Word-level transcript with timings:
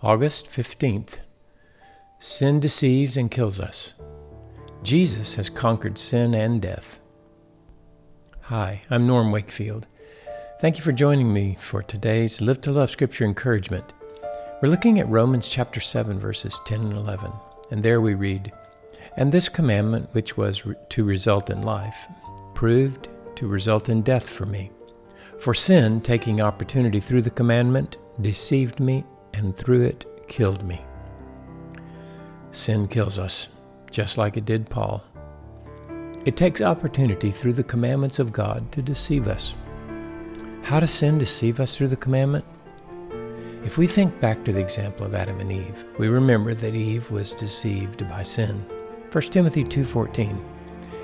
August 0.00 0.48
15th. 0.48 1.18
Sin 2.20 2.60
deceives 2.60 3.16
and 3.16 3.32
kills 3.32 3.58
us. 3.58 3.94
Jesus 4.84 5.34
has 5.34 5.50
conquered 5.50 5.98
sin 5.98 6.34
and 6.34 6.62
death. 6.62 7.00
Hi, 8.42 8.82
I'm 8.90 9.08
Norm 9.08 9.32
Wakefield. 9.32 9.88
Thank 10.60 10.78
you 10.78 10.84
for 10.84 10.92
joining 10.92 11.32
me 11.32 11.56
for 11.58 11.82
today's 11.82 12.40
Live 12.40 12.60
to 12.60 12.70
Love 12.70 12.90
Scripture 12.90 13.24
encouragement. 13.24 13.92
We're 14.62 14.68
looking 14.68 15.00
at 15.00 15.08
Romans 15.08 15.48
chapter 15.48 15.80
7, 15.80 16.16
verses 16.16 16.60
10 16.64 16.80
and 16.80 16.92
11, 16.92 17.32
and 17.72 17.82
there 17.82 18.00
we 18.00 18.14
read, 18.14 18.52
And 19.16 19.32
this 19.32 19.48
commandment, 19.48 20.10
which 20.12 20.36
was 20.36 20.62
to 20.90 21.04
result 21.04 21.50
in 21.50 21.62
life, 21.62 22.06
proved 22.54 23.08
to 23.34 23.48
result 23.48 23.88
in 23.88 24.02
death 24.02 24.30
for 24.30 24.46
me. 24.46 24.70
For 25.40 25.54
sin, 25.54 26.00
taking 26.02 26.40
opportunity 26.40 27.00
through 27.00 27.22
the 27.22 27.30
commandment, 27.30 27.96
deceived 28.20 28.78
me 28.78 29.04
and 29.38 29.56
through 29.56 29.82
it 29.82 30.04
killed 30.28 30.64
me. 30.64 30.84
Sin 32.50 32.88
kills 32.88 33.18
us, 33.18 33.48
just 33.90 34.18
like 34.18 34.36
it 34.36 34.44
did 34.44 34.68
Paul. 34.68 35.02
It 36.24 36.36
takes 36.36 36.60
opportunity 36.60 37.30
through 37.30 37.54
the 37.54 37.64
commandments 37.64 38.18
of 38.18 38.32
God 38.32 38.70
to 38.72 38.82
deceive 38.82 39.28
us. 39.28 39.54
How 40.62 40.80
does 40.80 40.90
sin 40.90 41.18
deceive 41.18 41.60
us 41.60 41.76
through 41.76 41.88
the 41.88 41.96
commandment? 41.96 42.44
If 43.64 43.78
we 43.78 43.86
think 43.86 44.20
back 44.20 44.44
to 44.44 44.52
the 44.52 44.60
example 44.60 45.06
of 45.06 45.14
Adam 45.14 45.40
and 45.40 45.50
Eve, 45.50 45.84
we 45.98 46.08
remember 46.08 46.54
that 46.54 46.74
Eve 46.74 47.10
was 47.10 47.32
deceived 47.32 48.08
by 48.08 48.22
sin. 48.22 48.64
1 49.10 49.32
Timothy 49.32 49.64
2:14 49.64 50.38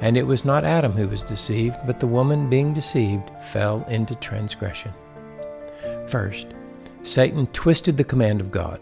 And 0.00 0.16
it 0.16 0.26
was 0.26 0.44
not 0.44 0.64
Adam 0.64 0.92
who 0.92 1.08
was 1.08 1.22
deceived, 1.22 1.76
but 1.86 1.98
the 1.98 2.06
woman 2.06 2.48
being 2.48 2.72
deceived 2.72 3.30
fell 3.40 3.84
into 3.88 4.14
transgression. 4.16 4.92
First, 6.06 6.48
Satan 7.02 7.46
twisted 7.48 7.96
the 7.96 8.04
command 8.04 8.40
of 8.40 8.50
God. 8.50 8.80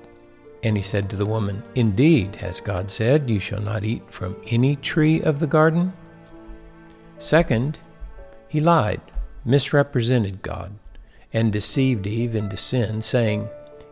And 0.63 0.77
he 0.77 0.83
said 0.83 1.09
to 1.11 1.17
the 1.17 1.27
woman, 1.27 1.63
Indeed, 1.75 2.37
has 2.37 2.61
God 2.61 2.91
said, 2.91 3.31
You 3.31 3.39
shall 3.39 3.61
not 3.61 3.85
eat 3.85 4.03
from 4.11 4.37
any 4.47 4.77
tree 4.77 5.23
of 5.23 5.39
the 5.39 5.47
garden? 5.47 5.93
Second, 7.19 7.79
he 8.49 8.61
lied, 8.61 9.01
misrepresented 9.45 10.43
God, 10.43 10.73
and 11.33 11.53
deceived 11.53 12.07
Eve 12.07 12.35
into 12.35 12.57
sin, 12.57 13.01
saying, 13.01 13.49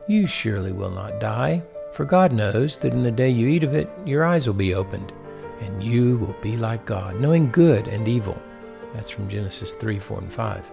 You 0.09 0.27
surely 0.27 0.73
will 0.73 0.91
not 0.91 1.21
die, 1.21 1.63
for 1.93 2.05
God 2.05 2.33
knows 2.33 2.79
that 2.79 2.93
in 2.93 3.03
the 3.03 3.11
day 3.13 3.31
you 3.31 3.47
eat 3.47 3.65
of 3.65 3.75
it, 3.75 3.89
your 4.05 4.25
eyes 4.25 4.47
will 4.47 4.55
be 4.55 4.75
opened, 4.75 5.13
and 5.61 5.83
you 5.83 6.17
will 6.19 6.37
be 6.43 6.57
like 6.57 6.87
God, 6.87 7.21
knowing 7.21 7.51
good 7.51 7.87
and 7.89 8.09
evil. 8.09 8.41
That's 8.95 9.11
from 9.11 9.29
Genesis 9.29 9.73
3 9.75 9.99
4 9.99 10.19
and 10.19 10.33
5. 10.33 10.73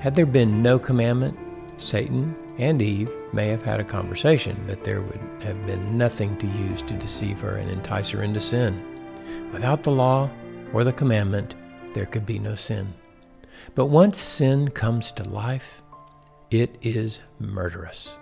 Had 0.00 0.14
there 0.14 0.26
been 0.26 0.62
no 0.62 0.78
commandment, 0.78 1.38
Satan 1.82 2.34
and 2.58 2.80
Eve 2.80 3.10
may 3.32 3.48
have 3.48 3.62
had 3.62 3.80
a 3.80 3.84
conversation, 3.84 4.62
but 4.66 4.84
there 4.84 5.02
would 5.02 5.20
have 5.42 5.66
been 5.66 5.98
nothing 5.98 6.36
to 6.38 6.46
use 6.46 6.82
to 6.82 6.94
deceive 6.94 7.40
her 7.40 7.56
and 7.56 7.70
entice 7.70 8.10
her 8.10 8.22
into 8.22 8.40
sin. 8.40 8.82
Without 9.52 9.82
the 9.82 9.90
law 9.90 10.30
or 10.72 10.84
the 10.84 10.92
commandment, 10.92 11.54
there 11.94 12.06
could 12.06 12.24
be 12.24 12.38
no 12.38 12.54
sin. 12.54 12.92
But 13.74 13.86
once 13.86 14.20
sin 14.20 14.70
comes 14.70 15.12
to 15.12 15.28
life, 15.28 15.82
it 16.50 16.76
is 16.82 17.20
murderous. 17.38 18.16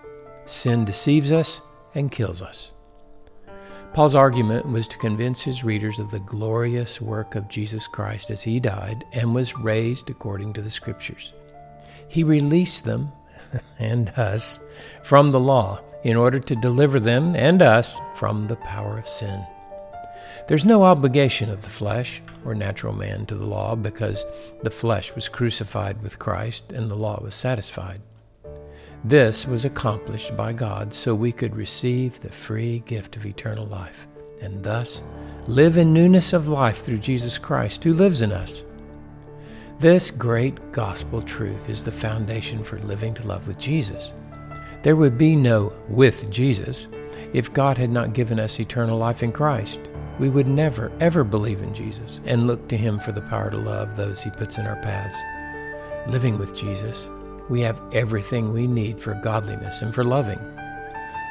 Sin 0.47 0.85
deceives 0.85 1.33
us 1.33 1.61
and 1.95 2.11
kills 2.11 2.43
us. 2.43 2.73
Paul's 3.93 4.15
argument 4.15 4.67
was 4.67 4.87
to 4.87 4.99
convince 4.99 5.43
his 5.43 5.65
readers 5.65 5.99
of 5.99 6.13
the 6.13 6.21
glorious 6.21 7.01
work 7.01 7.35
of 7.35 7.49
Jesus 7.49 7.89
Christ 7.89 8.31
as 8.31 8.43
he 8.43 8.61
died 8.61 9.05
and 9.13 9.35
was 9.35 9.57
raised 9.57 10.11
according 10.11 10.53
to 10.53 10.63
the 10.63 10.71
Scriptures. 10.71 11.33
He 12.07 12.23
released 12.23 12.85
them 12.85 13.11
and 13.79 14.11
us 14.11 14.59
from 15.03 15.31
the 15.31 15.41
law 15.41 15.81
in 16.03 16.17
order 16.17 16.39
to 16.39 16.57
deliver 16.57 16.99
them 16.99 17.37
and 17.37 17.63
us 17.63 17.99
from 18.15 18.47
the 18.47 18.57
power 18.57 18.99
of 18.99 19.09
sin. 19.09 19.45
There's 20.49 20.65
no 20.65 20.83
obligation 20.83 21.51
of 21.51 21.63
the 21.63 21.71
flesh 21.71 22.23
or 22.45 22.55
natural 22.55 22.93
man 22.93 23.27
to 23.27 23.35
the 23.35 23.47
law 23.47 23.77
because 23.77 24.25
the 24.63 24.71
flesh 24.71 25.15
was 25.15 25.29
crucified 25.29 26.03
with 26.03 26.19
Christ 26.19 26.73
and 26.73 26.91
the 26.91 26.97
law 26.97 27.21
was 27.23 27.35
satisfied. 27.35 28.01
This 29.05 29.47
was 29.47 29.65
accomplished 29.65 30.37
by 30.37 30.53
God 30.53 30.93
so 30.93 31.15
we 31.15 31.33
could 31.33 31.55
receive 31.57 32.21
the 32.21 32.33
free 32.33 32.81
gift 32.81 33.17
of 33.17 33.27
eternal 33.27 33.67
life 33.67 34.07
and 34.43 34.63
thus 34.63 35.03
live 35.47 35.79
in 35.79 35.93
newness 35.93 36.33
of 36.33 36.49
life 36.49 36.79
through 36.79 36.99
Jesus 36.99 37.39
Christ 37.39 37.85
who 37.85 37.93
lives 37.93 38.23
in 38.23 38.33
us. 38.33 38.63
This 39.81 40.11
great 40.11 40.73
gospel 40.73 41.23
truth 41.23 41.71
is 41.71 41.83
the 41.83 41.91
foundation 41.91 42.63
for 42.63 42.79
living 42.81 43.15
to 43.15 43.27
love 43.27 43.47
with 43.47 43.57
Jesus. 43.57 44.13
There 44.83 44.95
would 44.95 45.17
be 45.17 45.35
no 45.35 45.73
with 45.89 46.31
Jesus 46.31 46.89
if 47.33 47.51
God 47.55 47.79
had 47.79 47.89
not 47.89 48.13
given 48.13 48.39
us 48.39 48.61
eternal 48.61 48.99
life 48.99 49.23
in 49.23 49.33
Christ. 49.33 49.81
We 50.19 50.29
would 50.29 50.47
never, 50.47 50.93
ever 51.01 51.25
believe 51.25 51.63
in 51.63 51.73
Jesus 51.73 52.21
and 52.27 52.47
look 52.47 52.69
to 52.69 52.77
Him 52.77 53.01
for 53.01 53.13
the 53.13 53.23
power 53.23 53.51
to 53.51 53.57
love 53.57 53.97
those 53.97 54.23
He 54.23 54.29
puts 54.29 54.59
in 54.59 54.67
our 54.67 54.77
paths. 54.83 55.17
Living 56.13 56.37
with 56.37 56.55
Jesus, 56.55 57.09
we 57.49 57.63
have 57.63 57.81
everything 57.95 58.53
we 58.53 58.67
need 58.67 59.01
for 59.01 59.15
godliness 59.15 59.81
and 59.81 59.95
for 59.95 60.05
loving. 60.05 60.41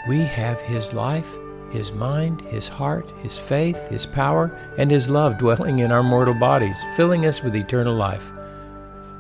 We 0.07 0.21
have 0.21 0.59
His 0.61 0.91
life, 0.95 1.29
His 1.71 1.91
mind, 1.91 2.41
His 2.47 2.67
heart, 2.67 3.11
His 3.21 3.37
faith, 3.37 3.77
His 3.89 4.07
power, 4.07 4.59
and 4.79 4.89
His 4.89 5.07
love 5.07 5.37
dwelling 5.37 5.79
in 5.79 5.91
our 5.91 6.01
mortal 6.01 6.33
bodies, 6.33 6.83
filling 6.95 7.27
us 7.27 7.43
with 7.43 7.55
eternal 7.55 7.93
life. 7.93 8.27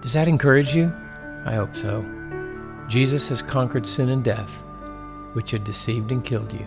Does 0.01 0.13
that 0.13 0.27
encourage 0.27 0.75
you? 0.75 0.91
I 1.45 1.55
hope 1.55 1.75
so. 1.75 2.05
Jesus 2.87 3.27
has 3.27 3.41
conquered 3.41 3.85
sin 3.85 4.09
and 4.09 4.23
death, 4.23 4.63
which 5.33 5.51
had 5.51 5.63
deceived 5.63 6.11
and 6.11 6.23
killed 6.23 6.53
you. 6.53 6.65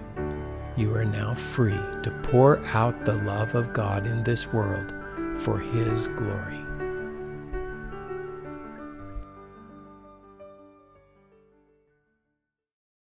You 0.77 0.95
are 0.95 1.05
now 1.05 1.35
free 1.35 1.79
to 2.03 2.21
pour 2.23 2.59
out 2.67 3.05
the 3.05 3.15
love 3.15 3.55
of 3.55 3.73
God 3.73 4.07
in 4.07 4.23
this 4.23 4.53
world 4.53 4.93
for 5.39 5.59
His 5.59 6.07
glory. 6.09 6.62